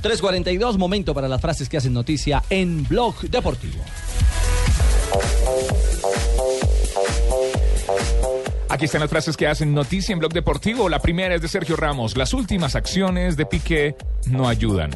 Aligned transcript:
342, 0.00 0.78
momento 0.78 1.12
para 1.14 1.28
las 1.28 1.40
frases 1.40 1.68
que 1.68 1.76
hacen 1.76 1.92
noticia 1.92 2.42
en 2.48 2.86
Blog 2.88 3.20
Deportivo. 3.28 3.84
Aquí 8.70 8.84
están 8.84 9.00
las 9.00 9.10
frases 9.10 9.36
que 9.36 9.48
hacen 9.48 9.74
noticia 9.74 10.12
en 10.12 10.20
Blog 10.20 10.32
Deportivo. 10.32 10.88
La 10.88 11.00
primera 11.00 11.34
es 11.34 11.42
de 11.42 11.48
Sergio 11.48 11.74
Ramos. 11.74 12.16
Las 12.16 12.32
últimas 12.32 12.76
acciones 12.76 13.36
de 13.36 13.44
Piqué 13.44 13.96
no 14.26 14.48
ayudan. 14.48 14.92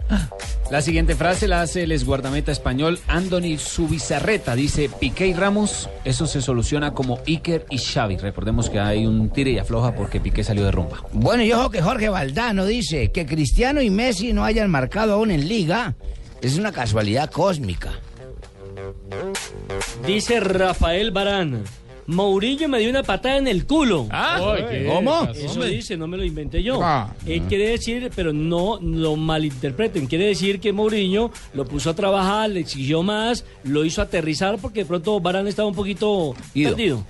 La 0.71 0.81
siguiente 0.81 1.17
frase 1.17 1.49
la 1.49 1.61
hace 1.61 1.83
el 1.83 1.91
esguardameta 1.91 2.53
español 2.53 3.01
Andoni 3.09 3.59
Subizarreta. 3.59 4.55
Dice, 4.55 4.89
Piqué 5.01 5.27
y 5.27 5.35
Ramos, 5.35 5.91
eso 6.05 6.29
se 6.29 6.41
soluciona 6.41 6.95
como 6.95 7.19
Iker 7.27 7.67
y 7.69 7.79
Xavi. 7.79 8.17
Recordemos 8.17 8.71
que 8.71 8.79
hay 8.79 9.07
un 9.07 9.31
tire 9.31 9.51
y 9.51 9.59
afloja 9.59 9.93
porque 9.93 10.21
Piqué 10.21 10.45
salió 10.45 10.65
de 10.65 10.71
rumba. 10.71 11.03
Bueno, 11.13 11.43
y 11.43 11.53
ojo 11.53 11.71
que 11.71 11.83
Jorge 11.83 12.09
Valdano 12.09 12.67
dice 12.67 13.11
que 13.11 13.27
Cristiano 13.27 13.83
y 13.83 13.91
Messi 13.91 14.33
no 14.33 14.45
hayan 14.45 14.71
marcado 14.71 15.15
aún 15.15 15.33
en 15.33 15.49
liga. 15.49 15.97
Es 16.41 16.57
una 16.59 16.71
casualidad 16.71 17.29
cósmica. 17.29 17.91
Dice 20.07 20.39
Rafael 20.39 21.11
Barán. 21.11 21.65
Mourinho 22.07 22.69
me 22.69 22.79
dio 22.79 22.91
una 22.91 23.03
patada 23.03 23.39
en 23.39 23.49
el 23.49 23.67
culo. 23.67 24.07
Ah, 24.11 24.57
¿Cómo? 24.87 25.29
Eso 25.35 25.63
dice, 25.65 25.97
no 25.97 26.07
me 26.07 26.17
lo 26.17 26.25
inventé 26.25 26.63
yo. 26.63 26.81
Ah. 26.83 27.13
Él 27.27 27.43
quiere 27.43 27.71
decir, 27.71 28.11
pero 28.15 28.33
no 28.33 28.79
lo 28.83 29.17
malinterpreten, 29.17 30.07
quiere 30.07 30.27
decir 30.27 30.61
que 30.61 30.73
Mourinho 30.73 31.31
lo 31.55 31.65
puso 31.65 31.91
a 31.91 31.95
trabajar, 31.95 32.51
le 32.51 32.61
exigió 32.61 33.03
más, 33.03 33.45
lo 33.65 33.85
hizo 33.85 34.03
aterrizar 34.03 34.59
porque 34.59 34.81
de 34.81 34.87
pronto 34.87 35.19
Barán 35.21 35.47
estaba 35.47 35.69
un 35.69 35.75
poquito 35.75 36.35
Ido. 36.55 36.71
perdido. 36.71 37.05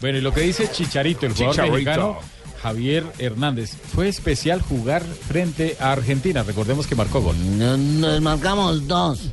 Bueno, 0.00 0.18
y 0.18 0.20
lo 0.20 0.32
que 0.32 0.42
dice 0.42 0.70
Chicharito, 0.70 1.26
el 1.26 1.32
jugador 1.32 1.54
Chicharito. 1.54 1.72
mexicano, 1.74 2.18
Javier 2.62 3.04
Hernández, 3.18 3.76
fue 3.94 4.08
especial 4.08 4.60
jugar 4.62 5.02
frente 5.02 5.76
a 5.80 5.92
Argentina. 5.92 6.42
Recordemos 6.42 6.86
que 6.86 6.94
marcó 6.94 7.20
gol. 7.20 7.36
Nos 7.58 8.20
marcamos 8.20 8.86
dos. 8.86 9.30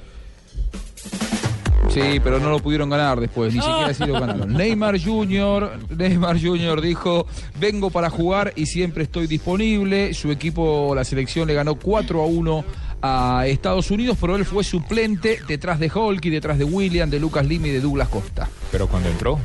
Sí, 1.94 2.20
pero 2.24 2.40
no 2.40 2.50
lo 2.50 2.60
pudieron 2.60 2.90
ganar 2.90 3.20
después, 3.20 3.54
ni 3.54 3.60
siquiera 3.60 3.88
así 3.88 4.06
lo 4.06 4.14
ganaron. 4.14 4.54
Neymar 4.54 5.00
Jr., 5.02 5.80
Neymar 5.90 6.42
Jr. 6.42 6.82
dijo, 6.82 7.28
vengo 7.60 7.90
para 7.90 8.10
jugar 8.10 8.54
y 8.56 8.66
siempre 8.66 9.04
estoy 9.04 9.28
disponible. 9.28 10.14
Su 10.14 10.32
equipo, 10.32 10.94
la 10.96 11.04
selección, 11.04 11.48
le 11.48 11.54
ganó 11.54 11.76
4 11.76 12.22
a 12.22 12.26
1 12.26 12.66
a 13.02 13.44
Estados 13.48 13.92
Unidos, 13.92 14.18
pero 14.22 14.36
él 14.36 14.46
fue 14.46 14.64
suplente 14.64 15.40
detrás 15.48 15.80
de 15.80 15.92
Hulk 15.94 16.24
y 16.26 16.30
detrás 16.30 16.58
de 16.58 16.64
William, 16.64 17.10
de 17.10 17.20
Lucas 17.20 17.46
Lima 17.46 17.68
y 17.68 17.72
de 17.72 17.82
Douglas 17.82 18.08
Costa. 18.08 18.48
Pero 18.72 18.88
cuando 18.88 19.10
entró, 19.10 19.40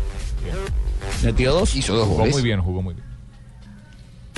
Metió 1.23 1.53
dos, 1.53 1.75
hizo 1.75 1.95
dos 1.95 2.07
jugó 2.07 2.19
goles. 2.19 2.35
muy 2.35 2.43
bien, 2.43 2.61
jugó 2.61 2.83
muy 2.83 2.95
bien. 2.95 3.07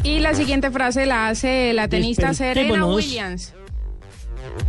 Y 0.04 0.20
la 0.20 0.34
siguiente 0.34 0.70
frase 0.70 1.06
la 1.06 1.28
hace 1.28 1.72
la 1.72 1.88
tenista 1.88 2.32
Serena. 2.34 2.86
Williams, 2.86 3.52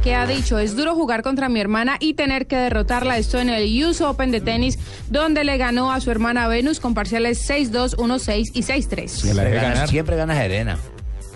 que 0.03 0.15
ha 0.15 0.25
dicho, 0.25 0.59
es 0.59 0.75
duro 0.75 0.95
jugar 0.95 1.21
contra 1.23 1.49
mi 1.49 1.59
hermana 1.59 1.97
y 1.99 2.13
tener 2.13 2.47
que 2.47 2.55
derrotarla. 2.55 3.17
Esto 3.17 3.39
en 3.39 3.49
el 3.49 3.83
US 3.85 4.01
Open 4.01 4.31
de 4.31 4.41
tenis, 4.41 4.77
donde 5.09 5.43
le 5.43 5.57
ganó 5.57 5.91
a 5.91 5.99
su 5.99 6.09
hermana 6.11 6.47
Venus 6.47 6.79
con 6.79 6.93
parciales 6.93 7.47
6-2, 7.49 7.95
1-6 7.97 8.51
y 8.53 8.63
6-3. 8.63 9.07
Se 9.07 9.33
la 9.33 9.43
dejé 9.43 9.55
Gana- 9.55 9.69
ganar. 9.69 9.89
siempre 9.89 10.15
gana 10.15 10.35
Serena. 10.35 10.77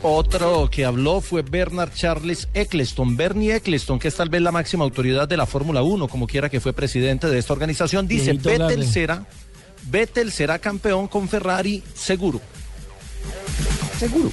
Otro 0.02 0.70
que 0.70 0.84
habló 0.84 1.22
fue 1.22 1.44
Bernard 1.44 1.94
Charles 1.94 2.50
Eccleston. 2.54 3.16
Bernie 3.16 3.56
Eccleston, 3.56 4.00
que 4.00 4.10
es 4.10 4.16
tal 4.16 4.28
vez 4.30 4.42
la 4.42 4.52
máxima 4.52 4.84
autoridad 4.84 5.28
de 5.30 5.38
la 5.38 5.46
Fórmula 5.46 5.82
1, 5.82 6.08
como 6.10 6.28
quiera 6.28 6.50
que 6.50 6.60
fue 6.60 6.74
presidente 6.74 7.28
de 7.28 7.40
esta 7.40 7.54
organización, 7.54 8.06
dice, 8.08 8.34
Vettel 8.34 8.86
será, 8.86 9.26
Vettel 9.90 10.32
será 10.32 10.60
campeón 10.60 11.08
con 11.08 11.30
Ferrari 11.30 11.82
seguro. 11.94 12.42
Seguro. 13.98 14.32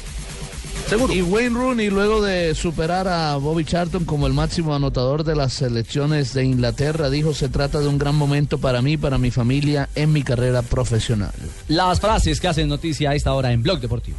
Seguro. 0.90 1.14
Y 1.14 1.22
Wayne 1.22 1.56
Rooney, 1.56 1.88
luego 1.88 2.20
de 2.20 2.52
superar 2.56 3.06
a 3.06 3.36
Bobby 3.36 3.64
Charlton 3.64 4.04
como 4.04 4.26
el 4.26 4.32
máximo 4.32 4.74
anotador 4.74 5.22
de 5.22 5.36
las 5.36 5.52
selecciones 5.52 6.34
de 6.34 6.44
Inglaterra, 6.44 7.08
dijo, 7.10 7.32
se 7.32 7.48
trata 7.48 7.78
de 7.78 7.86
un 7.86 7.96
gran 7.96 8.16
momento 8.16 8.58
para 8.58 8.82
mí, 8.82 8.96
para 8.96 9.16
mi 9.16 9.30
familia, 9.30 9.88
en 9.94 10.12
mi 10.12 10.24
carrera 10.24 10.62
profesional. 10.62 11.30
Las 11.68 12.00
frases 12.00 12.40
que 12.40 12.48
hacen 12.48 12.68
noticia 12.68 13.10
a 13.10 13.14
esta 13.14 13.32
hora 13.34 13.52
en 13.52 13.62
Blog 13.62 13.78
Deportivo. 13.78 14.18